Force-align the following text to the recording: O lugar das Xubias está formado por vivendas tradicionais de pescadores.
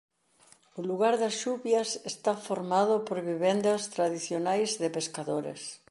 O 0.79 0.81
lugar 0.89 1.15
das 1.23 1.35
Xubias 1.41 1.89
está 2.11 2.31
formado 2.47 2.93
por 3.07 3.17
vivendas 3.31 3.81
tradicionais 3.95 4.69
de 4.81 4.89
pescadores. 4.97 5.61